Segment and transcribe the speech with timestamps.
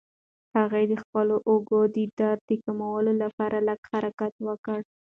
[0.57, 4.79] هغه د خپلو اوږو د درد د کمولو لپاره لږ حرکت وکړ.